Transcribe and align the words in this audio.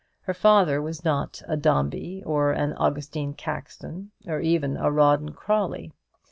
Her 0.21 0.33
father 0.33 0.81
was 0.81 1.05
not 1.05 1.43
a 1.47 1.55
Dombey, 1.55 2.23
or 2.25 2.53
an 2.53 2.73
Augustine 2.73 3.35
Caxton, 3.35 4.09
or 4.25 4.39
even 4.39 4.75
a 4.75 4.91
Rawdon 4.91 5.29
Crawley. 5.33 5.93